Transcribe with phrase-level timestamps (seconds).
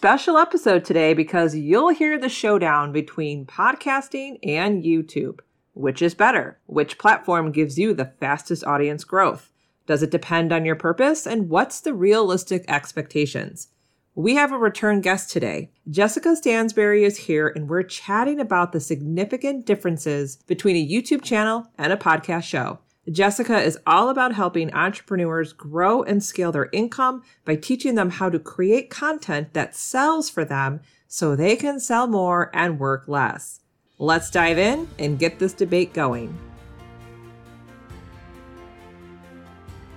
[0.00, 5.40] special episode today because you'll hear the showdown between podcasting and YouTube.
[5.74, 6.58] Which is better?
[6.64, 9.52] Which platform gives you the fastest audience growth?
[9.86, 11.26] Does it depend on your purpose?
[11.26, 13.68] And what's the realistic expectations?
[14.14, 15.70] We have a return guest today.
[15.90, 21.66] Jessica Stansberry is here, and we're chatting about the significant differences between a YouTube channel
[21.76, 22.78] and a podcast show.
[23.10, 28.30] Jessica is all about helping entrepreneurs grow and scale their income by teaching them how
[28.30, 30.78] to create content that sells for them
[31.08, 33.62] so they can sell more and work less.
[33.98, 36.38] Let's dive in and get this debate going.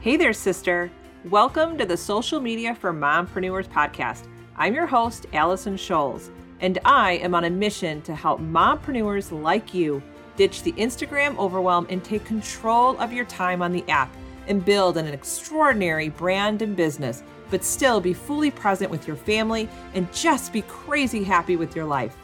[0.02, 0.90] Hey there, sister.
[1.26, 4.26] Welcome to the Social Media for Mompreneurs podcast.
[4.58, 9.72] I'm your host, Allison Scholes, and I am on a mission to help mompreneurs like
[9.72, 10.02] you
[10.36, 14.14] Ditch the Instagram overwhelm and take control of your time on the app
[14.48, 19.70] and build an extraordinary brand and business, but still be fully present with your family
[19.94, 22.18] and just be crazy happy with your life.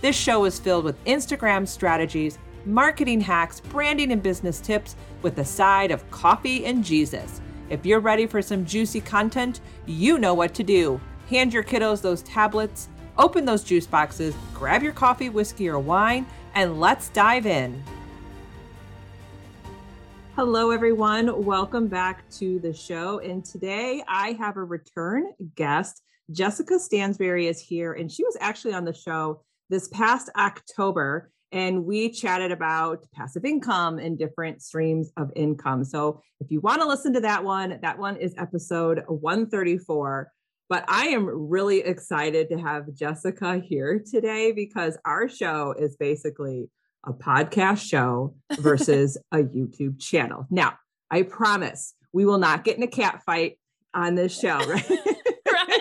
[0.00, 5.44] This show is filled with Instagram strategies, marketing hacks, branding and business tips with a
[5.44, 7.40] side of coffee and Jesus.
[7.68, 11.00] If you're ready for some juicy content, you know what to do.
[11.28, 16.26] Hand your kiddos those tablets, open those juice boxes, grab your coffee, whiskey, or wine
[16.54, 17.82] and let's dive in.
[20.36, 21.44] Hello, everyone.
[21.44, 23.18] Welcome back to the show.
[23.18, 26.02] And today I have a return guest.
[26.30, 31.30] Jessica Stansberry is here, and she was actually on the show this past October.
[31.52, 35.84] And we chatted about passive income and different streams of income.
[35.84, 40.30] So if you want to listen to that one, that one is episode 134.
[40.70, 46.70] But I am really excited to have Jessica here today because our show is basically
[47.04, 50.46] a podcast show versus a YouTube channel.
[50.48, 50.74] Now,
[51.10, 53.58] I promise we will not get in a cat fight
[53.94, 54.90] on this show, right?
[55.52, 55.80] right.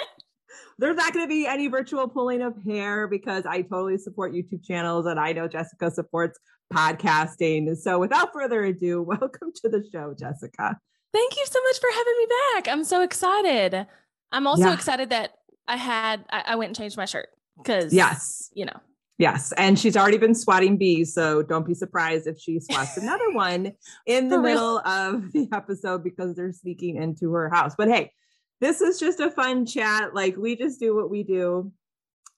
[0.80, 4.66] There's not going to be any virtual pulling of hair because I totally support YouTube
[4.66, 6.40] channels and I know Jessica supports
[6.74, 7.78] podcasting.
[7.78, 10.80] So without further ado, welcome to the show, Jessica.
[11.14, 12.68] Thank you so much for having me back.
[12.68, 13.86] I'm so excited.
[14.32, 14.74] I'm also yeah.
[14.74, 15.32] excited that
[15.68, 18.80] I had I, I went and changed my shirt because yes, you know.
[19.18, 23.32] Yes, and she's already been swatting bees, so don't be surprised if she swats another
[23.32, 23.74] one
[24.06, 27.76] in the middle of the episode because they're sneaking into her house.
[27.78, 28.14] But hey,
[28.62, 30.16] this is just a fun chat.
[30.16, 31.72] Like we just do what we do,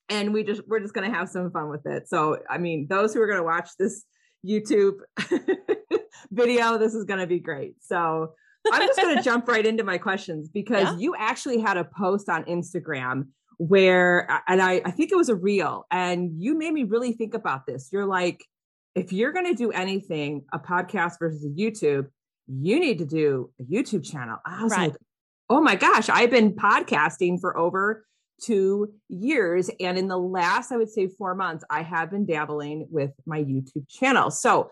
[0.09, 2.09] and we just we're just gonna have some fun with it.
[2.09, 4.03] So I mean, those who are gonna watch this
[4.45, 4.97] YouTube
[6.31, 7.75] video, this is gonna be great.
[7.81, 8.33] So
[8.71, 10.97] I'm just going to jump right into my questions because yeah.
[10.97, 13.27] you actually had a post on Instagram
[13.57, 17.33] where, and I, I think it was a reel, and you made me really think
[17.33, 17.89] about this.
[17.91, 18.43] You're like,
[18.95, 22.07] if you're going to do anything, a podcast versus a YouTube,
[22.47, 24.37] you need to do a YouTube channel.
[24.45, 24.91] I was right.
[24.91, 24.97] like,
[25.49, 28.05] oh my gosh, I've been podcasting for over
[28.41, 29.69] two years.
[29.79, 33.39] And in the last, I would say four months, I have been dabbling with my
[33.43, 34.31] YouTube channel.
[34.31, 34.71] So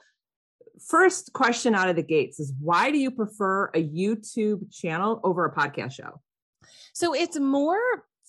[0.87, 5.45] first question out of the gates is why do you prefer a YouTube channel over
[5.45, 6.21] a podcast show?
[6.93, 7.79] So it's more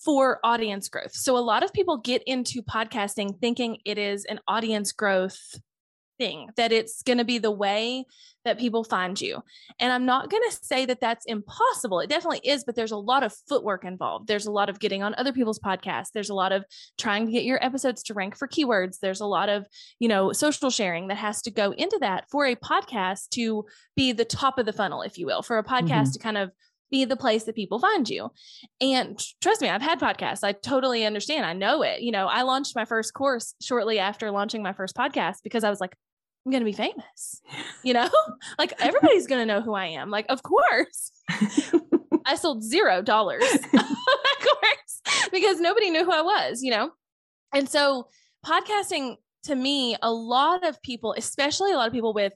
[0.03, 1.13] for audience growth.
[1.13, 5.37] So a lot of people get into podcasting thinking it is an audience growth
[6.21, 8.05] thing, that it's going to be the way
[8.45, 9.41] that people find you.
[9.79, 11.99] And I'm not going to say that that's impossible.
[11.99, 14.27] It definitely is, but there's a lot of footwork involved.
[14.27, 16.11] There's a lot of getting on other people's podcasts.
[16.13, 16.63] There's a lot of
[16.99, 18.99] trying to get your episodes to rank for keywords.
[18.99, 19.65] There's a lot of,
[19.99, 23.65] you know, social sharing that has to go into that for a podcast to
[23.95, 26.11] be the top of the funnel, if you will, for a podcast mm-hmm.
[26.11, 26.51] to kind of
[26.91, 28.29] be the place that people find you.
[28.81, 30.43] And trust me, I've had podcasts.
[30.43, 31.45] I totally understand.
[31.45, 32.01] I know it.
[32.01, 35.69] You know, I launched my first course shortly after launching my first podcast because I
[35.69, 35.95] was like,
[36.45, 37.41] I'm going to be famous.
[37.83, 38.07] You know,
[38.59, 40.11] like everybody's going to know who I am.
[40.11, 41.11] Like, of course.
[42.27, 46.91] I sold zero dollars, of course, because nobody knew who I was, you know?
[47.55, 48.07] And so,
[48.45, 49.15] podcasting
[49.45, 52.33] to me, a lot of people, especially a lot of people with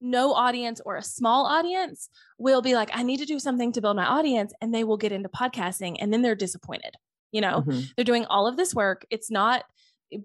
[0.00, 2.08] no audience or a small audience,
[2.38, 4.52] will be like, I need to do something to build my audience.
[4.60, 6.94] And they will get into podcasting and then they're disappointed.
[7.32, 7.80] You know, mm-hmm.
[7.96, 9.64] they're doing all of this work, it's not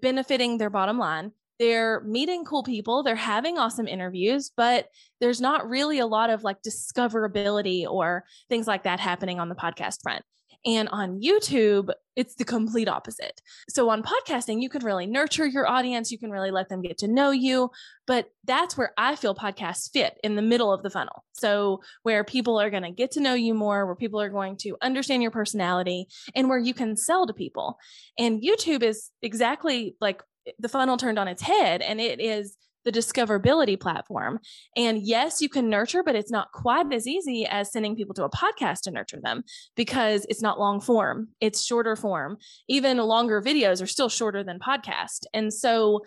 [0.00, 4.88] benefiting their bottom line they're meeting cool people, they're having awesome interviews, but
[5.20, 9.54] there's not really a lot of like discoverability or things like that happening on the
[9.54, 10.24] podcast front.
[10.64, 13.40] And on YouTube, it's the complete opposite.
[13.68, 16.98] So on podcasting, you can really nurture your audience, you can really let them get
[16.98, 17.70] to know you,
[18.06, 21.24] but that's where I feel podcasts fit in the middle of the funnel.
[21.32, 24.56] So where people are going to get to know you more, where people are going
[24.58, 27.78] to understand your personality and where you can sell to people.
[28.16, 30.22] And YouTube is exactly like
[30.58, 34.40] the funnel turned on its head and it is the discoverability platform.
[34.76, 38.24] And yes, you can nurture, but it's not quite as easy as sending people to
[38.24, 39.44] a podcast to nurture them
[39.76, 42.38] because it's not long form, it's shorter form.
[42.68, 45.24] Even longer videos are still shorter than podcast.
[45.32, 46.00] And so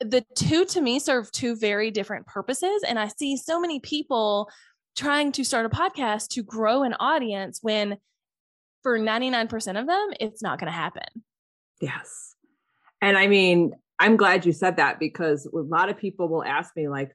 [0.00, 2.82] the two to me serve two very different purposes.
[2.86, 4.50] And I see so many people
[4.96, 7.96] trying to start a podcast to grow an audience when
[8.82, 11.04] for 99% of them, it's not going to happen.
[11.80, 12.34] Yes.
[13.00, 16.74] And I mean, I'm glad you said that because a lot of people will ask
[16.76, 17.12] me, like,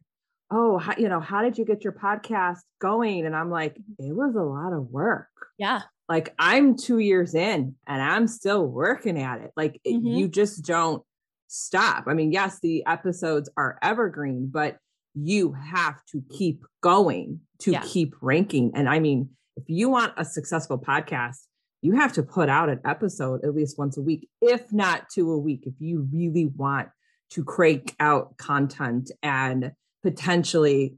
[0.51, 3.25] oh, how, you know, how did you get your podcast going?
[3.25, 4.11] And I'm like, mm-hmm.
[4.11, 5.27] it was a lot of work.
[5.57, 5.81] Yeah.
[6.07, 9.51] Like I'm two years in and I'm still working at it.
[9.57, 10.05] Like mm-hmm.
[10.05, 11.03] you just don't
[11.47, 12.05] stop.
[12.07, 14.77] I mean, yes, the episodes are evergreen, but
[15.15, 17.81] you have to keep going to yeah.
[17.83, 18.71] keep ranking.
[18.75, 21.37] And I mean, if you want a successful podcast,
[21.81, 25.31] you have to put out an episode at least once a week, if not two
[25.31, 26.89] a week, if you really want
[27.31, 29.71] to crank out content and
[30.03, 30.95] potentially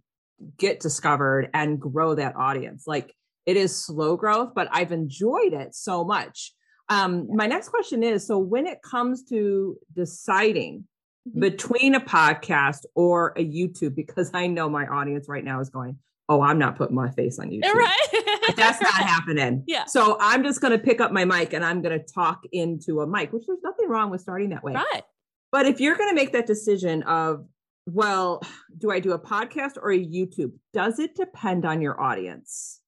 [0.57, 2.85] get discovered and grow that audience.
[2.85, 3.13] Like
[3.45, 6.53] it is slow growth, but I've enjoyed it so much.
[6.89, 10.85] Um, my next question is so when it comes to deciding
[11.27, 11.39] mm-hmm.
[11.39, 15.97] between a podcast or a YouTube, because I know my audience right now is going,
[16.29, 17.73] Oh, I'm not putting my face on YouTube.
[17.73, 18.55] Right.
[18.55, 19.63] That's not happening.
[19.67, 19.85] Yeah.
[19.85, 23.01] So I'm just going to pick up my mic and I'm going to talk into
[23.01, 24.73] a mic, which there's nothing wrong with starting that way.
[24.73, 25.03] Right.
[25.51, 27.45] But if you're going to make that decision of,
[27.85, 28.41] well,
[28.77, 30.53] do I do a podcast or a YouTube?
[30.73, 32.81] Does it depend on your audience?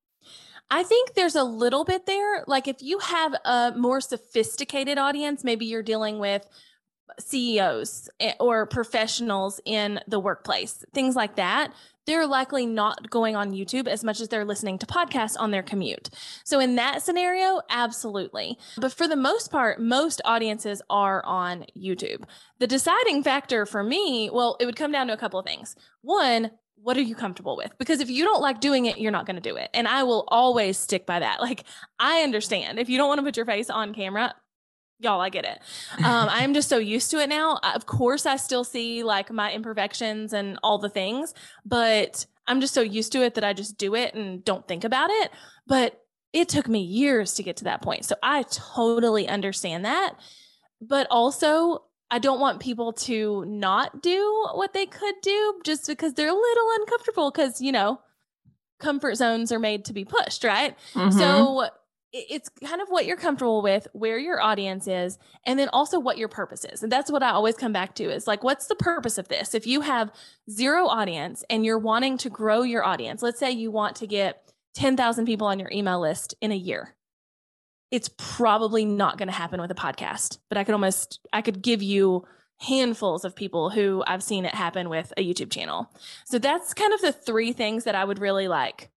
[0.72, 2.44] I think there's a little bit there.
[2.48, 6.48] Like if you have a more sophisticated audience, maybe you're dealing with
[7.20, 11.74] CEOs eh, or professionals in the workplace, things like that,
[12.10, 15.62] they're likely not going on YouTube as much as they're listening to podcasts on their
[15.62, 16.10] commute.
[16.44, 18.58] So, in that scenario, absolutely.
[18.78, 22.24] But for the most part, most audiences are on YouTube.
[22.58, 25.76] The deciding factor for me, well, it would come down to a couple of things.
[26.02, 26.50] One,
[26.82, 27.78] what are you comfortable with?
[27.78, 29.70] Because if you don't like doing it, you're not going to do it.
[29.76, 31.40] And I will always stick by that.
[31.42, 31.64] Like,
[32.00, 34.34] I understand if you don't want to put your face on camera,
[35.00, 35.60] y'all, I get it.
[35.98, 37.60] Um, I am just so used to it now.
[37.76, 41.34] Of course, I still see like my imperfections and all the things,
[41.66, 44.84] but I'm just so used to it that I just do it and don't think
[44.84, 45.32] about it.
[45.68, 46.02] But
[46.34, 48.06] it took me years to get to that point.
[48.06, 50.16] So I totally understand that.
[50.82, 56.14] But also, I don't want people to not do what they could do just because
[56.14, 58.00] they're a little uncomfortable because, you know,
[58.80, 60.76] comfort zones are made to be pushed, right?
[60.94, 61.18] Mm-hmm.
[61.18, 61.70] So
[62.12, 66.18] it's kind of what you're comfortable with, where your audience is, and then also what
[66.18, 66.82] your purpose is.
[66.82, 69.54] And that's what I always come back to is like, what's the purpose of this?
[69.54, 70.12] If you have
[70.50, 74.52] zero audience and you're wanting to grow your audience, let's say you want to get
[74.76, 76.96] 10,000 people on your email list in a year
[77.92, 81.62] it's probably not going to happen with a podcast, but I could almost I could
[81.62, 82.26] give you
[82.60, 85.90] handfuls of people who I've seen it happen with a YouTube channel.
[86.26, 88.92] So that's kind of the three things that I would really like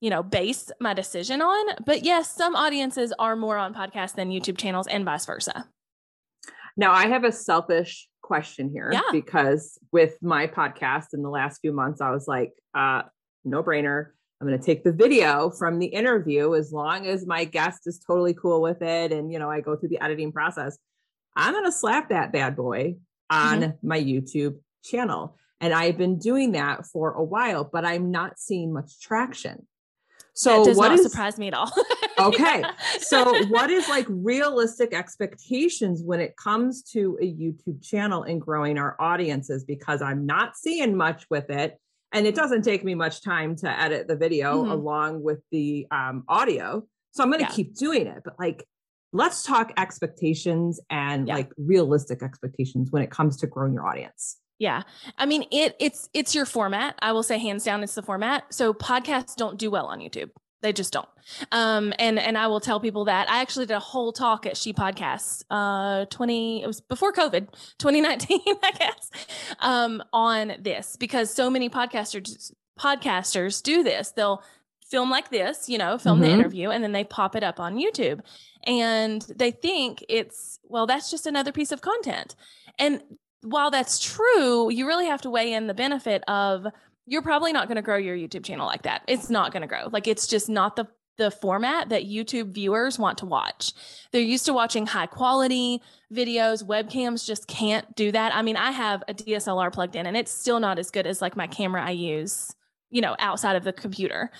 [0.00, 1.74] you know, base my decision on.
[1.84, 5.68] But yes, some audiences are more on podcasts than YouTube channels and vice versa.
[6.76, 9.00] Now, I have a selfish question here yeah.
[9.12, 13.02] because with my podcast in the last few months, I was like, uh,
[13.44, 14.06] no brainer.
[14.40, 17.98] I'm going to take the video from the interview as long as my guest is
[17.98, 19.12] totally cool with it.
[19.12, 20.78] And, you know, I go through the editing process.
[21.36, 22.96] I'm going to slap that bad boy
[23.28, 23.86] on mm-hmm.
[23.86, 25.36] my YouTube channel.
[25.60, 29.66] And I've been doing that for a while, but I'm not seeing much traction.
[30.40, 31.70] So that does what not is, surprise me at all.
[32.18, 32.62] okay.
[33.00, 38.78] So what is like realistic expectations when it comes to a YouTube channel and growing
[38.78, 39.64] our audiences?
[39.64, 41.78] Because I'm not seeing much with it
[42.12, 44.72] and it doesn't take me much time to edit the video mm-hmm.
[44.72, 46.82] along with the um, audio
[47.12, 47.54] so i'm going to yeah.
[47.54, 48.64] keep doing it but like
[49.12, 51.34] let's talk expectations and yeah.
[51.34, 54.82] like realistic expectations when it comes to growing your audience yeah.
[55.18, 56.94] I mean it it's it's your format.
[57.02, 58.54] I will say hands down it's the format.
[58.54, 60.30] So podcasts don't do well on YouTube.
[60.62, 61.08] They just don't.
[61.50, 64.58] Um, and and I will tell people that I actually did a whole talk at
[64.58, 67.48] She Podcasts, uh, twenty it was before COVID,
[67.78, 69.10] 2019, I guess,
[69.60, 74.10] um, on this because so many podcasters podcasters do this.
[74.10, 74.42] They'll
[74.90, 76.28] film like this, you know, film mm-hmm.
[76.28, 78.20] the interview, and then they pop it up on YouTube,
[78.64, 82.36] and they think it's well, that's just another piece of content,
[82.78, 83.02] and
[83.42, 86.66] while that's true, you really have to weigh in the benefit of
[87.06, 89.02] you're probably not going to grow your YouTube channel like that.
[89.08, 89.88] It's not going to grow.
[89.90, 90.86] Like it's just not the
[91.20, 93.74] the format that YouTube viewers want to watch.
[94.10, 95.82] They're used to watching high quality
[96.12, 96.64] videos.
[96.64, 98.34] Webcams just can't do that.
[98.34, 101.20] I mean, I have a DSLR plugged in and it's still not as good as
[101.20, 102.54] like my camera I use,
[102.88, 104.30] you know, outside of the computer.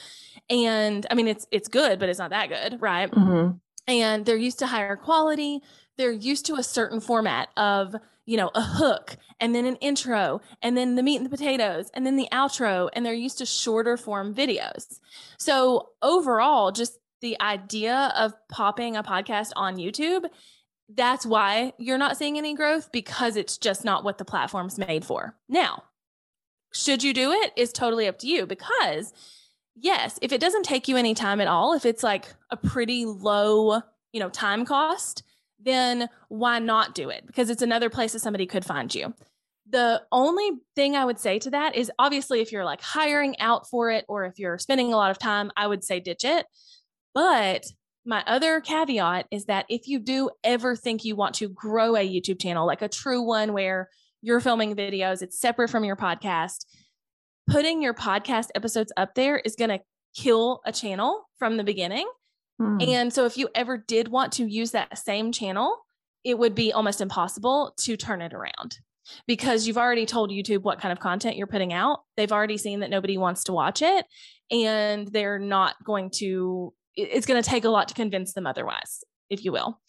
[0.49, 3.11] And I mean, it's it's good, but it's not that good, right?
[3.11, 3.59] Mm-hmm.
[3.87, 5.61] And they're used to higher quality.
[5.99, 7.95] They're used to a certain format of
[8.31, 11.91] you know, a hook and then an intro and then the meat and the potatoes
[11.95, 12.89] and then the outro.
[12.93, 15.01] And they're used to shorter form videos.
[15.37, 20.27] So, overall, just the idea of popping a podcast on YouTube,
[20.95, 25.05] that's why you're not seeing any growth because it's just not what the platform's made
[25.05, 25.35] for.
[25.49, 25.83] Now,
[26.73, 29.13] should you do it is totally up to you because
[29.75, 33.07] yes, if it doesn't take you any time at all, if it's like a pretty
[33.07, 33.83] low,
[34.13, 35.25] you know, time cost,
[35.63, 37.27] then why not do it?
[37.27, 39.15] Because it's another place that somebody could find you.
[39.69, 43.69] The only thing I would say to that is obviously if you're like hiring out
[43.69, 46.47] for it or if you're spending a lot of time, I would say ditch it.
[47.15, 47.65] But
[48.05, 52.09] my other caveat is that if you do ever think you want to grow a
[52.09, 53.89] YouTube channel, like a true one where
[54.23, 56.65] you're filming videos, it's separate from your podcast,
[57.49, 59.81] putting your podcast episodes up there is going to
[60.17, 62.09] kill a channel from the beginning.
[62.61, 62.77] Hmm.
[62.81, 65.79] And so if you ever did want to use that same channel,
[66.25, 68.79] it would be almost impossible to turn it around
[69.27, 72.01] because you've already told YouTube what kind of content you're putting out.
[72.19, 74.05] They've already seen that nobody wants to watch it
[74.51, 79.05] and they're not going to it's going to take a lot to convince them otherwise,
[79.31, 79.81] if you will.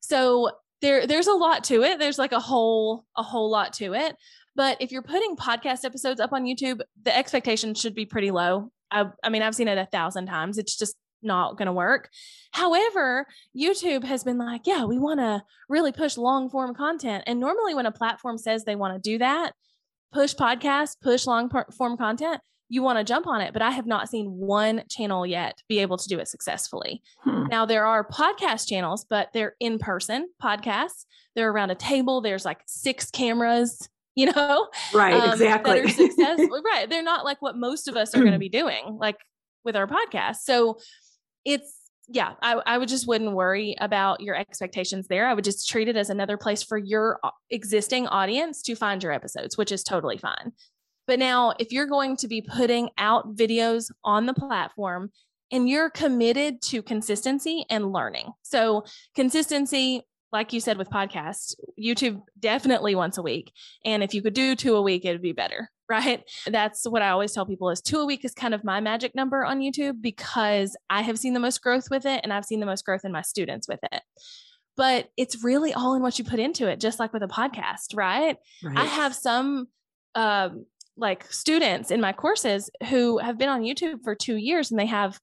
[0.00, 0.50] So
[0.82, 1.98] there there's a lot to it.
[1.98, 4.14] There's like a whole a whole lot to it.
[4.56, 8.70] But if you're putting podcast episodes up on YouTube, the expectation should be pretty low.
[8.90, 10.58] I, I mean, I've seen it a thousand times.
[10.58, 12.08] It's just not going to work.
[12.52, 17.24] However, YouTube has been like, yeah, we want to really push long form content.
[17.26, 19.52] And normally, when a platform says they want to do that,
[20.12, 23.52] push podcasts, push long form content, you want to jump on it.
[23.52, 27.02] But I have not seen one channel yet be able to do it successfully.
[27.20, 27.46] Hmm.
[27.46, 31.04] Now, there are podcast channels, but they're in person podcasts.
[31.34, 36.90] They're around a table, there's like six cameras you know right um, exactly successful right
[36.90, 39.16] they're not like what most of us are going to be doing like
[39.64, 40.76] with our podcast so
[41.44, 41.76] it's
[42.08, 45.26] yeah I, I would just wouldn't worry about your expectations there.
[45.26, 49.02] I would just treat it as another place for your uh, existing audience to find
[49.02, 50.52] your episodes which is totally fine.
[51.06, 55.10] But now if you're going to be putting out videos on the platform
[55.52, 58.30] and you're committed to consistency and learning.
[58.42, 58.84] So
[59.16, 63.52] consistency like you said with podcasts, YouTube definitely once a week.
[63.84, 66.22] And if you could do two a week, it would be better, right?
[66.46, 69.14] That's what I always tell people is two a week is kind of my magic
[69.14, 72.60] number on YouTube because I have seen the most growth with it and I've seen
[72.60, 74.02] the most growth in my students with it.
[74.76, 77.94] But it's really all in what you put into it, just like with a podcast,
[77.94, 78.36] right?
[78.62, 78.78] right.
[78.78, 79.66] I have some
[80.14, 80.64] um,
[80.96, 84.86] like students in my courses who have been on YouTube for two years and they
[84.86, 85.18] have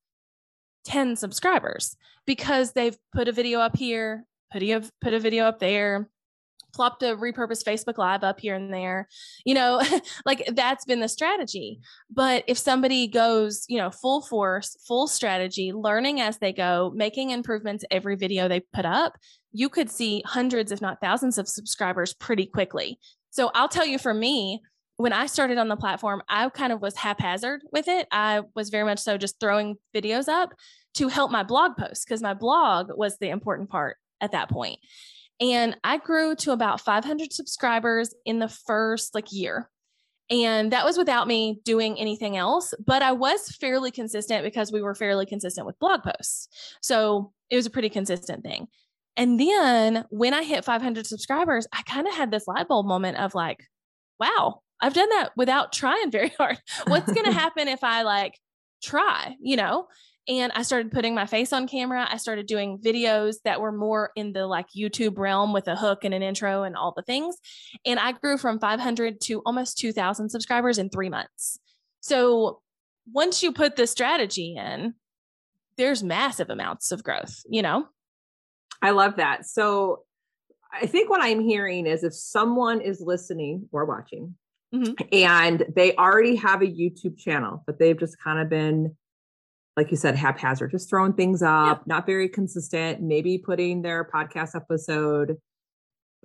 [0.85, 1.95] 10 subscribers
[2.25, 6.09] because they've put a video up here put a put a video up there
[6.77, 9.09] plopped a repurposed Facebook Live up here and there.
[9.43, 9.81] You know,
[10.25, 11.79] like that's been the strategy.
[12.09, 17.31] But if somebody goes, you know, full force, full strategy, learning as they go, making
[17.31, 19.17] improvements every video they put up,
[19.51, 22.99] you could see hundreds, if not thousands, of subscribers pretty quickly.
[23.31, 24.61] So I'll tell you for me,
[24.97, 28.07] when I started on the platform, I kind of was haphazard with it.
[28.11, 30.53] I was very much so just throwing videos up
[30.95, 34.79] to help my blog posts because my blog was the important part at that point.
[35.39, 39.69] And I grew to about 500 subscribers in the first like year.
[40.29, 44.81] And that was without me doing anything else, but I was fairly consistent because we
[44.81, 46.49] were fairly consistent with blog posts.
[46.81, 48.67] So it was a pretty consistent thing.
[49.15, 53.17] And then when I hit 500 subscribers, I kind of had this light bulb moment
[53.17, 53.63] of like,
[54.19, 56.59] wow, I've done that without trying very hard.
[56.87, 58.37] What's going to happen if I like
[58.83, 59.87] try, you know?
[60.27, 62.07] And I started putting my face on camera.
[62.09, 66.03] I started doing videos that were more in the like YouTube realm with a hook
[66.03, 67.37] and an intro and all the things.
[67.85, 71.59] And I grew from 500 to almost 2,000 subscribers in three months.
[72.01, 72.61] So
[73.11, 74.95] once you put the strategy in,
[75.77, 77.87] there's massive amounts of growth, you know?
[78.81, 79.45] I love that.
[79.45, 80.03] So
[80.73, 84.35] I think what I'm hearing is if someone is listening or watching
[84.73, 84.93] mm-hmm.
[85.13, 88.95] and they already have a YouTube channel, but they've just kind of been
[89.77, 91.83] like you said, haphazard, just throwing things up, yeah.
[91.85, 95.37] not very consistent, maybe putting their podcast episode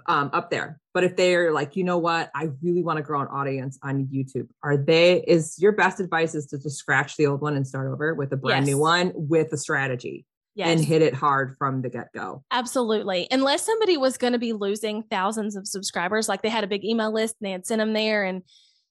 [0.06, 0.80] um, up there.
[0.94, 4.06] But if they're like, you know what, I really want to grow an audience on
[4.06, 7.66] YouTube, are they, is your best advice is to just scratch the old one and
[7.66, 8.74] start over with a brand yes.
[8.74, 10.26] new one with a strategy?
[10.54, 10.68] Yes.
[10.68, 12.44] and hit it hard from the get go.
[12.50, 13.26] Absolutely.
[13.30, 16.84] Unless somebody was going to be losing thousands of subscribers, like they had a big
[16.84, 18.22] email list and they had sent them there.
[18.22, 18.42] And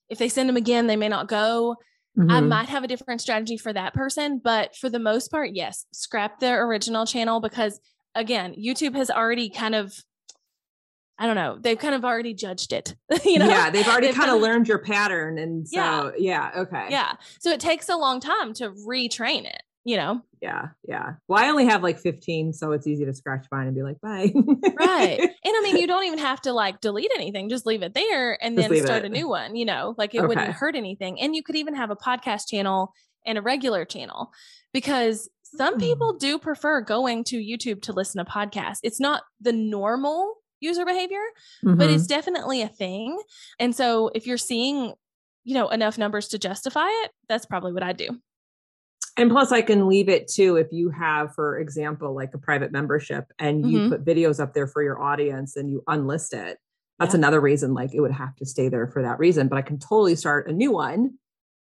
[0.08, 1.76] if they send them again, they may not go.
[2.18, 2.30] Mm-hmm.
[2.30, 5.86] I might have a different strategy for that person, but for the most part, yes,
[5.92, 7.80] scrap their original channel because
[8.14, 9.94] again, YouTube has already kind of
[11.18, 12.96] I don't know, they've kind of already judged it.
[13.24, 13.46] you know?
[13.48, 16.50] Yeah, they've already they've kind of learned your pattern and so yeah.
[16.52, 16.86] yeah, okay.
[16.90, 17.12] Yeah.
[17.38, 19.62] So it takes a long time to retrain it.
[19.84, 20.20] You know?
[20.40, 20.68] Yeah.
[20.88, 21.14] Yeah.
[21.28, 24.00] Well, I only have like 15, so it's easy to scratch mine and be like,
[24.00, 24.32] bye.
[24.76, 25.18] right.
[25.44, 28.42] And I mean, you don't even have to like delete anything, just leave it there
[28.42, 29.06] and Just then start it.
[29.06, 30.26] a new one, you know, like it Okay.
[30.28, 31.20] wouldn't hurt anything.
[31.20, 32.92] And you could even have a podcast channel
[33.26, 34.30] and a regular channel
[34.72, 35.80] because some Hmm.
[35.80, 38.78] people do prefer going to YouTube to listen to podcasts.
[38.82, 41.22] It's not the normal user behavior,
[41.64, 41.94] but Mhm.
[41.94, 43.18] it's definitely a thing.
[43.58, 44.94] And so if you're seeing,
[45.44, 48.08] you know, enough numbers to justify it, that's probably what I do.
[49.18, 52.72] And plus, I can leave it too if you have, for example, like a private
[52.72, 53.88] membership and you Mhm.
[53.90, 56.58] put videos up there for your audience and you unlist it.
[56.98, 57.18] That's Yeah.
[57.18, 59.48] another reason, like it would have to stay there for that reason.
[59.48, 61.18] But I can totally start a new one.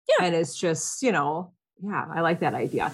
[0.07, 0.25] Yeah.
[0.27, 1.51] And it's just, you know,
[1.83, 2.91] yeah, I like that idea.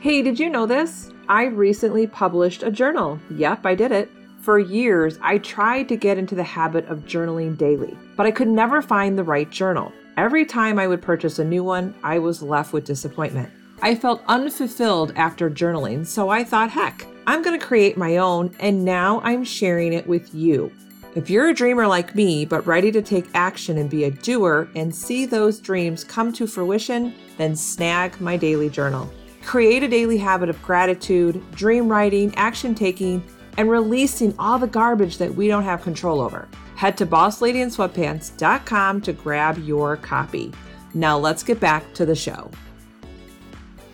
[0.00, 1.10] Hey, did you know this?
[1.28, 3.18] I recently published a journal.
[3.30, 4.08] Yep, I did it.
[4.40, 8.48] For years, I tried to get into the habit of journaling daily, but I could
[8.48, 9.92] never find the right journal.
[10.18, 13.50] Every time I would purchase a new one, I was left with disappointment.
[13.82, 18.52] I felt unfulfilled after journaling, so I thought, heck, I'm going to create my own,
[18.58, 20.72] and now I'm sharing it with you.
[21.14, 24.68] If you're a dreamer like me, but ready to take action and be a doer
[24.74, 29.08] and see those dreams come to fruition, then snag my daily journal.
[29.44, 33.22] Create a daily habit of gratitude, dream writing, action taking,
[33.56, 36.48] and releasing all the garbage that we don't have control over.
[36.78, 40.52] Head to bossladyinsweatpants.com to grab your copy.
[40.94, 42.48] Now let's get back to the show.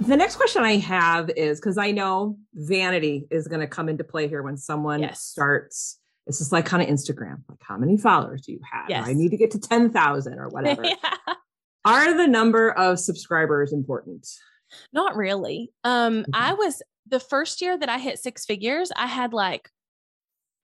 [0.00, 4.04] The next question I have is because I know vanity is going to come into
[4.04, 5.22] play here when someone Yes.
[5.22, 5.98] starts.
[6.26, 7.38] This is like kind of Instagram.
[7.48, 8.90] Like, how many followers do you have?
[8.90, 9.08] Yes.
[9.08, 10.84] I need to get to 10,000 or whatever.
[10.94, 10.96] Yeah.
[11.86, 14.28] Are the number of subscribers important?
[14.92, 15.70] Not really.
[15.84, 19.70] Um, I was the first year that I hit six figures, I had like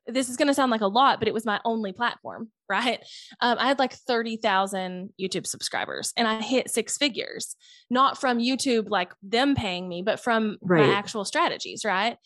[0.07, 3.01] this is going to sound like a lot, but it was my only platform, right?
[3.41, 7.57] Um, I had like 30,000 YouTube subscribers and I hit six figures,
[7.91, 10.87] not from YouTube, like them paying me, but from Right.
[10.87, 12.17] my actual strategies, right?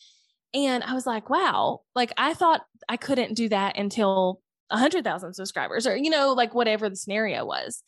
[0.52, 5.86] And I was like, wow, like I thought I couldn't do that until 100,000 subscribers
[5.86, 7.82] or, you know, like whatever the scenario was.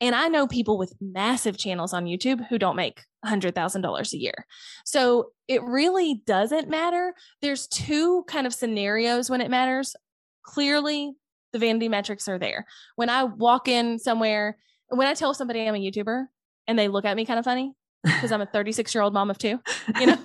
[0.00, 4.46] And I know people with massive channels on YouTube who don't make $100,000 a year.
[4.84, 7.14] So it really doesn't matter.
[7.40, 9.96] There's two kind of scenarios when it matters.
[10.42, 11.12] Clearly,
[11.52, 12.66] the vanity metrics are there.
[12.96, 16.26] When I walk in somewhere, when I tell somebody I'm a YouTuber
[16.66, 17.72] and they look at me kind of funny
[18.04, 19.58] because I'm a 36 year old mom of two,
[19.98, 20.18] you know,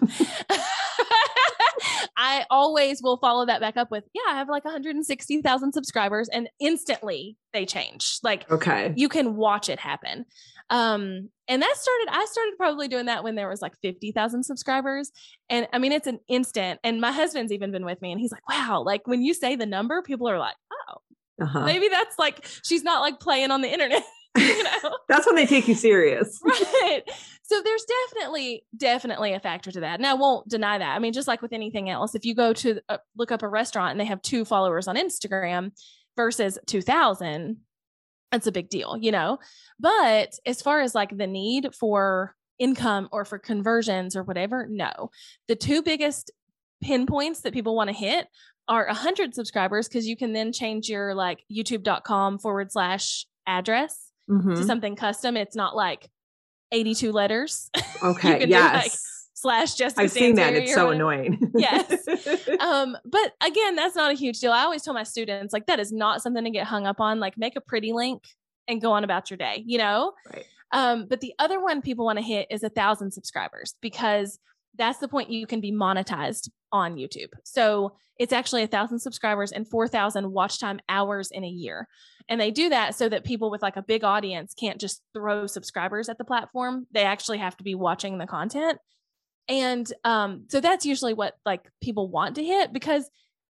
[2.24, 6.48] I always will follow that back up with, yeah, I have like 160,000 subscribers and
[6.60, 8.20] instantly they change.
[8.22, 8.94] Like okay.
[8.96, 10.26] you can watch it happen.
[10.70, 15.12] Um, and that started, I started probably doing that when there was like 50,000 subscribers.
[15.50, 16.80] And I mean, it's an instant.
[16.84, 19.56] And my husband's even been with me and he's like, wow, like when you say
[19.56, 20.98] the number, people are like, oh,
[21.42, 21.66] Uh-huh.
[21.66, 24.04] maybe that's like, she's not like playing on the internet,
[24.38, 24.98] you know?
[25.08, 26.40] That's when they take you serious.
[26.44, 27.04] right.
[27.44, 30.00] So there's definitely, definitely a factor to that.
[30.00, 30.96] And I won't deny that.
[30.96, 33.48] I mean, just like with anything else, if you go to uh, look up a
[33.48, 35.72] restaurant and they have two followers on Instagram
[36.16, 37.58] versus 2000,
[38.32, 39.40] that's a big deal, you know?
[39.80, 45.10] But as far as like the need for income or for conversions or whatever, no.
[45.50, 46.32] The two biggest
[46.82, 48.28] pinpoints that people want to hit
[48.68, 54.56] are 100 subscribers because you can then change your like youtube.com forward slash address Mhm.
[54.56, 55.36] to something custom.
[55.38, 56.10] It's not like
[56.72, 57.70] 82 letters
[58.04, 58.34] Okay.
[58.34, 59.28] do, like, yes.
[59.34, 60.54] slash Jessica I've seen that.
[60.54, 61.12] It's so whatever.
[61.12, 61.52] annoying.
[61.56, 62.06] Yes.
[62.60, 64.52] Um, but again, that's not a huge deal.
[64.52, 67.20] I always tell my students like that is not something to get hung up on.
[67.20, 68.24] Like make a pretty link
[68.68, 70.14] and go on about your day, you know?
[70.32, 70.46] Right.
[70.72, 74.40] Um, but the other one people want to hit is a thousand subscribers because
[74.78, 77.30] that's the point you can be monetized on YouTube.
[77.44, 81.88] So it's actually a thousand subscribers and 4,000 watch time hours in a year.
[82.30, 85.48] And they do that so that people with like a big audience can't just throw
[85.48, 86.88] subscribers at the platform.
[86.92, 88.80] They actually have to be watching the content.
[89.48, 93.10] And um, so that's usually what like people want to hit because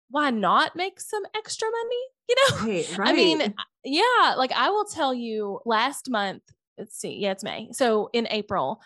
[0.09, 2.03] why not make some extra money?
[2.29, 2.67] You know?
[2.67, 2.97] right.
[2.97, 3.07] Right.
[3.09, 6.43] I mean, yeah, like I will tell you last month,
[6.77, 7.69] let's see, yeah, it's May.
[7.71, 8.81] So in April,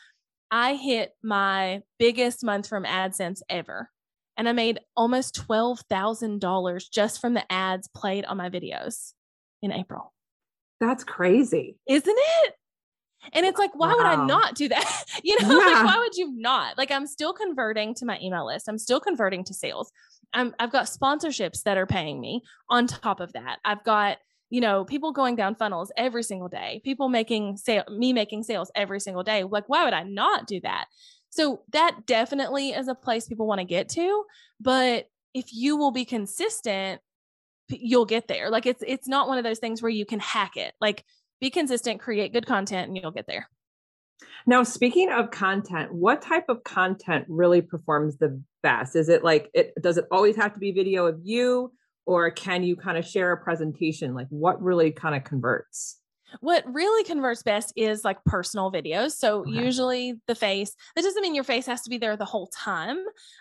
[0.56, 3.90] I hit my biggest month from AdSense ever.
[4.38, 9.14] And I made almost $12,000 just from the ads played on my videos
[9.62, 10.14] in April.
[10.80, 11.78] that's crazy.
[11.88, 12.54] Isn't it?
[13.32, 15.06] And it's like, why would I not do that?
[15.24, 15.66] You know, Yeah.
[15.76, 16.78] like why would you not?
[16.78, 18.68] Like I'm still converting to my email list.
[18.68, 19.92] I'm still converting to sales.
[20.34, 23.60] I'm I've got sponsorships that are paying me on top of that.
[23.64, 24.18] I've got,
[24.54, 28.70] you know, people going down funnels every single day, people making sale me making sales
[28.76, 29.44] every single day.
[29.44, 30.86] Like, why would I not do that?
[31.32, 34.24] So that definitely is a place people want to get to.
[34.62, 37.02] But if you will be consistent,
[37.68, 38.52] you'll get there.
[38.52, 40.76] Like it's it's not one of those things where you can hack it.
[40.80, 41.04] Like
[41.42, 43.50] be consistent, create good content, and you'll get there.
[44.46, 48.96] Now, speaking of content, what type of content really performs the best?
[48.96, 51.72] Is it like it does it always have to be video of you
[52.06, 54.14] or can you kind of share a presentation?
[54.14, 56.00] Like what really kind of converts?
[56.40, 59.12] What really converts best is like personal videos.
[59.12, 59.52] So okay.
[59.52, 62.98] usually the face, that doesn't mean your face has to be there the whole time.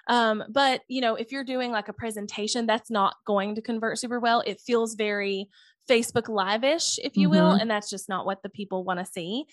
[0.08, 3.98] Um, but you know, if you're doing like a presentation, that's not going to convert
[3.98, 4.42] super well.
[4.44, 5.48] It feels very
[5.88, 7.60] Facebook Live-ish, if you will, mm-hmm.
[7.60, 9.46] and that's just not what the people want to see.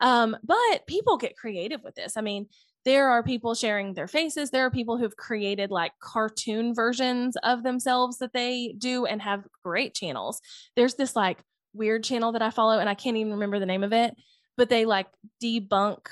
[0.00, 2.16] Um, but people get creative with this.
[2.16, 2.46] I mean,
[2.84, 4.50] there are people sharing their faces.
[4.50, 9.46] There are people who've created like cartoon versions of themselves that they do and have
[9.64, 10.40] great channels.
[10.76, 11.38] There's this like
[11.74, 14.14] weird channel that I follow, and I can't even remember the name of it,
[14.56, 15.06] but they like
[15.42, 16.06] debunk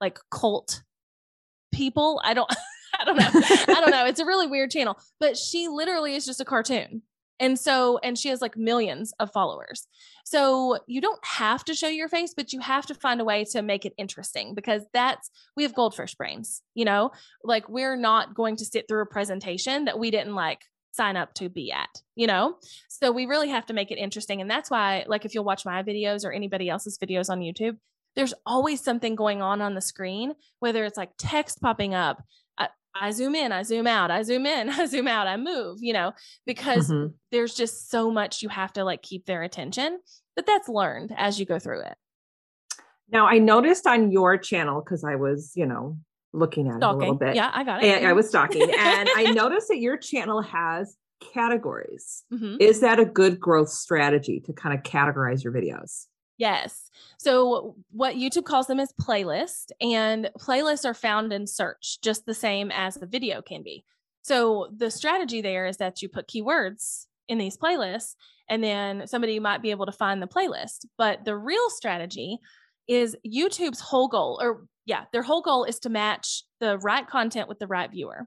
[0.00, 0.82] like cult
[1.72, 2.20] people.
[2.24, 2.50] I don't.
[2.98, 3.30] I don't know.
[3.32, 4.04] I don't know.
[4.04, 7.02] It's a really weird channel, but she literally is just a cartoon.
[7.40, 9.86] And so, and she has like millions of followers.
[10.24, 13.44] So you don't have to show your face, but you have to find a way
[13.46, 17.10] to make it interesting because that's, we have goldfish brains, you know,
[17.42, 20.60] like we're not going to sit through a presentation that we didn't like
[20.92, 22.56] sign up to be at, you know?
[22.88, 24.40] So we really have to make it interesting.
[24.40, 27.78] And that's why, like, if you'll watch my videos or anybody else's videos on YouTube,
[28.16, 32.22] there's always something going on on the screen, whether it's like text popping up,
[32.94, 35.92] I zoom in, I zoom out, I zoom in, I zoom out, I move, you
[35.92, 36.12] know,
[36.46, 37.12] because mm-hmm.
[37.30, 40.00] there's just so much you have to like keep their attention.
[40.36, 41.96] But that's learned as you go through it.
[43.12, 45.98] Now, I noticed on your channel because I was, you know,
[46.32, 47.02] looking at stalking.
[47.02, 47.34] it a little bit.
[47.34, 47.98] Yeah, I got it.
[47.98, 50.96] And I was stalking, and I noticed that your channel has
[51.34, 52.24] categories.
[52.32, 52.56] Mm-hmm.
[52.60, 56.06] Is that a good growth strategy to kind of categorize your videos?
[56.40, 56.90] Yes.
[57.18, 62.32] So what YouTube calls them is playlist and playlists are found in search just the
[62.32, 63.84] same as the video can be.
[64.22, 68.14] So the strategy there is that you put keywords in these playlists
[68.48, 70.86] and then somebody might be able to find the playlist.
[70.96, 72.38] But the real strategy
[72.88, 77.50] is YouTube's whole goal or yeah, their whole goal is to match the right content
[77.50, 78.26] with the right viewer.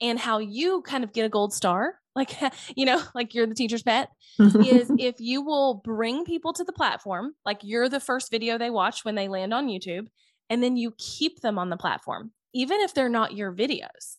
[0.00, 2.34] And how you kind of get a gold star like
[2.76, 6.72] you know like you're the teacher's pet is if you will bring people to the
[6.72, 10.08] platform like you're the first video they watch when they land on youtube
[10.50, 14.16] and then you keep them on the platform even if they're not your videos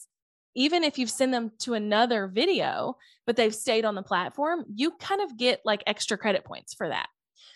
[0.56, 4.92] even if you've sent them to another video but they've stayed on the platform you
[4.92, 7.08] kind of get like extra credit points for that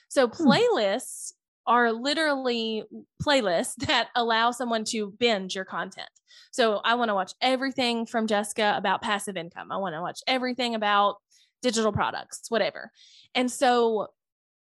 [0.10, 0.48] so hmm.
[0.48, 1.32] playlists
[1.66, 2.84] are literally
[3.22, 6.10] playlists that allow someone to binge your content.
[6.52, 9.72] So I want to watch everything from Jessica about passive income.
[9.72, 11.18] I want to watch everything about
[11.62, 12.92] digital products, whatever.
[13.34, 14.08] And so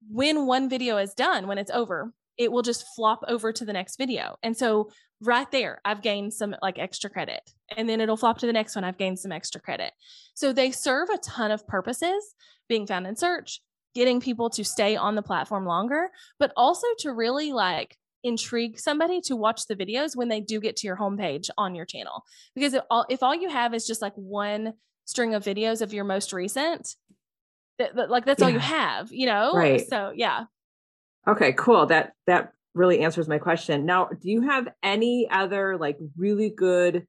[0.09, 3.73] when one video is done, when it's over, it will just flop over to the
[3.73, 4.35] next video.
[4.43, 7.41] And so right there, I've gained some like extra credit.
[7.75, 8.83] And then it'll flop to the next one.
[8.83, 9.91] I've gained some extra credit.
[10.33, 12.35] So they serve a ton of purposes
[12.69, 13.61] being found in search,
[13.97, 19.19] getting people to stay on the platform longer, but also to really like intrigue somebody
[19.21, 22.23] to watch the videos when they do get to your homepage on your channel.
[22.53, 24.73] Because if all, if all you have is just like one
[25.05, 26.93] string of videos of your most recent,
[27.79, 28.45] like that's yeah.
[28.45, 29.53] all you have, you know?
[29.55, 29.89] Right.
[29.89, 30.43] So yeah.
[31.27, 31.87] Okay, cool.
[31.87, 33.87] That that really answers my question.
[33.87, 37.07] Now, do you have any other like really good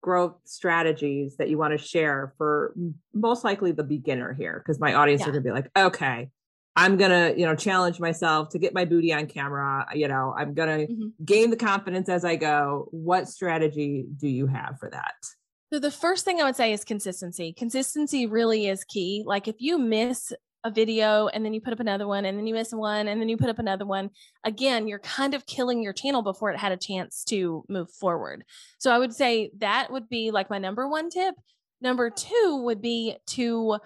[0.00, 2.74] growth strategies that you want to share for
[3.12, 5.28] most likely the beginner here because my audience yeah.
[5.28, 6.28] are going to be like okay
[6.76, 10.34] i'm going to you know challenge myself to get my booty on camera you know
[10.38, 11.24] i'm going to mm-hmm.
[11.24, 15.14] gain the confidence as i go what strategy do you have for that
[15.70, 19.56] so the first thing i would say is consistency consistency really is key like if
[19.58, 20.32] you miss
[20.64, 23.20] a video and then you put up another one and then you miss one and
[23.20, 24.10] then you put up another one.
[24.44, 28.44] Again you're kind of killing your channel before it had a chance to move forward.
[28.78, 31.34] So i would say that would be like my number one tip.
[31.80, 33.78] Number two would be to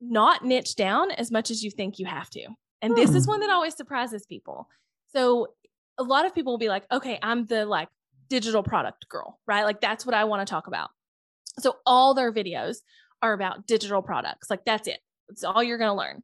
[0.00, 2.46] not niche down as much as you think you have to.
[2.82, 3.00] And hmm.
[3.00, 3.32] this is hmm.
[3.32, 4.68] one that always surprises people.
[5.12, 5.48] So
[5.98, 7.88] a lot of people will be like okay i'm the like
[8.28, 9.64] digital product girl right?
[9.64, 10.90] Like that's what i want to talk about.
[11.58, 12.78] So all their videos
[13.22, 14.50] are about digital products.
[14.50, 16.22] Like that's it it's all you're going to learn,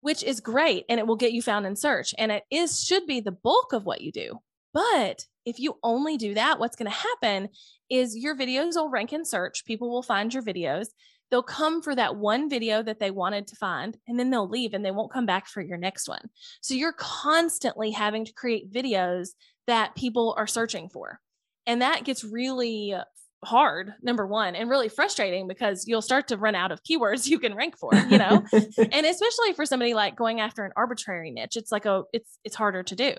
[0.00, 3.06] which is great and it will get you found in search and it is should
[3.06, 4.38] be the bulk of what you do.
[4.72, 7.48] But if you only do that, what's going to happen
[7.88, 9.64] is your videos will rank in search.
[9.64, 10.86] People will find your videos.
[11.30, 14.74] They'll come for that one video that they wanted to find, and then they'll leave
[14.74, 16.28] and they won't come back for your next one.
[16.60, 19.30] So you're constantly having to create videos
[19.66, 21.20] that people are searching for.
[21.66, 22.96] And that gets really
[23.42, 27.38] hard number one and really frustrating because you'll start to run out of keywords you
[27.38, 28.44] can rank for you know?
[28.52, 32.56] And especially for somebody like going after an arbitrary niche it's like a it's it's
[32.56, 33.14] harder to do.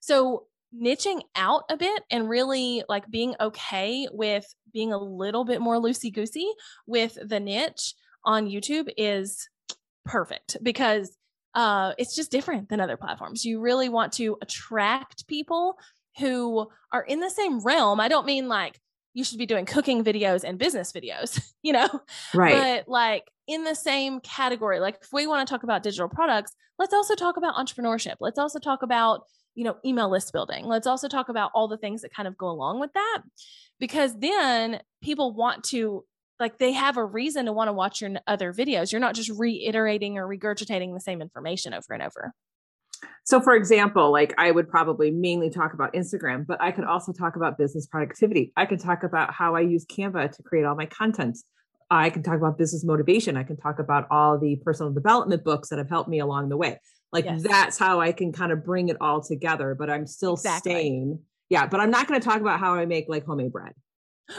[0.00, 5.60] So niching out a bit and really like being okay with being a little bit
[5.60, 6.48] more loosey goosey
[6.86, 9.48] with the niche on youtube is
[10.04, 11.16] perfect because
[11.54, 13.44] uh it's just different than other platforms.
[13.44, 15.76] You really want to attract people
[16.18, 18.00] who are in the same realm.
[18.00, 18.80] I don't mean like
[19.14, 21.88] you should be doing cooking videos and business videos, you know?
[22.34, 22.54] Right.
[22.54, 26.52] But like in the same category, like if we want to talk about digital products,
[26.78, 28.16] let's also talk about entrepreneurship.
[28.20, 30.66] Let's also talk about, you know, email list building.
[30.66, 33.22] Let's also talk about all the things that kind of go along with that
[33.78, 36.04] because then people want to
[36.38, 38.92] like they have a reason to want to watch your other videos.
[38.92, 42.32] You're not just reiterating or regurgitating the same information over and over.
[43.24, 47.12] So, for example, like I would probably mainly talk about Instagram, but I could also
[47.12, 48.52] talk about business productivity.
[48.56, 51.38] I could talk about how I use Canva to create all my content.
[51.90, 53.36] I can talk about business motivation.
[53.36, 56.56] I can talk about all the personal development books that have helped me along the
[56.56, 56.78] way.
[57.12, 57.42] Like yes.
[57.42, 60.72] that's how I can kind of bring it all together, but I'm still exactly.
[60.72, 61.18] staying.
[61.48, 63.72] Yeah, but I'm not going to talk about how I make like homemade bread.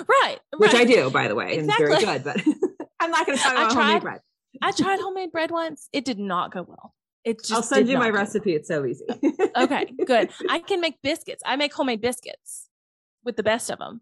[0.08, 0.38] Right.
[0.56, 0.84] Which right.
[0.84, 1.56] I do, by the way.
[1.56, 1.86] Exactly.
[1.86, 4.20] And it's very good, but I'm not going to talk about homemade bread.
[4.62, 5.90] I tried homemade bread once.
[5.92, 6.94] It did not go well.
[7.24, 8.56] It just I'll send you my recipe.
[8.56, 9.06] It's so easy.
[9.56, 10.32] okay, good.
[10.50, 11.44] I can make biscuits.
[11.46, 12.70] I make homemade biscuits
[13.24, 14.02] with the best of them.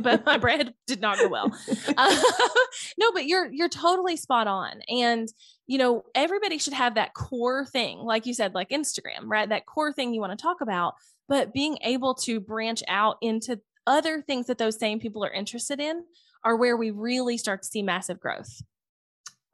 [0.00, 1.52] But my bread did not go well.
[1.96, 2.22] Uh,
[2.98, 4.80] no, but you're you're totally spot on.
[4.88, 5.28] And
[5.66, 9.48] you know, everybody should have that core thing, like you said, like Instagram, right?
[9.48, 10.94] That core thing you want to talk about,
[11.28, 15.78] but being able to branch out into other things that those same people are interested
[15.78, 16.04] in
[16.42, 18.62] are where we really start to see massive growth.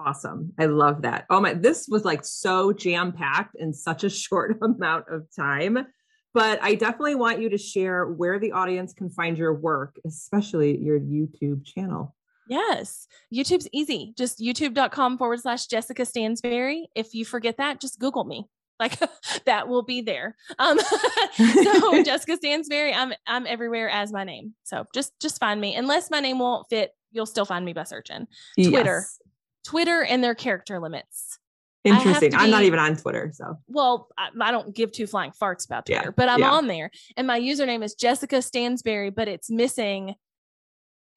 [0.05, 0.53] Awesome.
[0.59, 1.27] I love that.
[1.29, 5.87] Oh my, this was like so jam packed in such a short amount of time.
[6.33, 10.79] But I definitely want you to share where the audience can find your work, especially
[10.79, 12.15] your YouTube channel.
[12.49, 14.15] Yes, YouTube's easy.
[14.17, 16.85] Just youtube.com forward slash Jessica Stansberry.
[16.95, 18.47] If you forget that, just Google me.
[18.79, 18.99] Like
[19.45, 20.37] that will be there.
[20.59, 20.79] Um,
[21.35, 24.55] so Jessica Stansberry, I'm I'm everywhere as my name.
[24.65, 25.77] So just just find me.
[25.77, 28.27] Unless my name won't fit, you'll still find me by searching.
[28.57, 29.05] Twitter.
[29.07, 29.21] Yes.
[29.65, 31.39] Twitter and their character limits.
[31.85, 32.31] Interesting.
[32.31, 33.31] Be, I'm not even on Twitter.
[33.33, 36.53] So, well, I, I, don't give two flying farts about Twitter, yeah, but I'm yeah.
[36.53, 36.91] on there.
[37.17, 40.15] And my username is Jessica Stansberry, but it's missing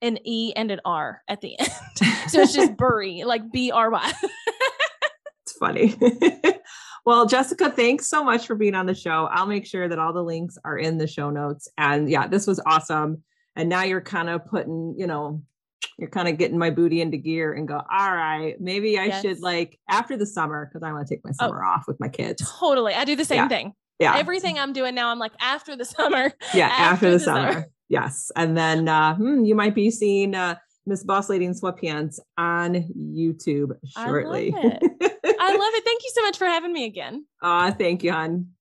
[0.00, 1.70] an E and an R at the end.
[2.28, 4.12] so it's just Burry, like B R Y.
[5.42, 5.96] it's funny.
[7.06, 9.28] well, Jessica, thanks so much for being on the show.
[9.30, 11.68] I'll make sure that all the links are in the show notes.
[11.76, 13.22] And yeah, this was awesome.
[13.56, 15.42] And now you're kind of putting, you know,
[15.98, 19.22] you're kind of getting my booty into gear and go, all right, maybe I yes.
[19.22, 21.84] should like after the summer, because I want to take my oh, summer oh, off
[21.86, 22.42] with my kids.
[22.58, 22.94] Totally.
[22.94, 23.48] I do the same yeah.
[23.48, 23.72] thing.
[24.00, 24.16] Yeah.
[24.16, 26.32] Everything I'm doing now, I'm like after the summer.
[26.52, 26.66] Yeah.
[26.66, 27.52] After, after the, the summer.
[27.52, 27.66] summer.
[27.88, 28.32] Yes.
[28.34, 32.74] And then uh, hmm, you might be seeing uh, Miss Boss Lady in Sweatpants on
[32.96, 34.52] YouTube shortly.
[34.54, 35.16] I love, it.
[35.40, 35.84] I love it.
[35.84, 37.26] Thank you so much for having me again.
[37.42, 38.53] Ah, uh, thank you, hon.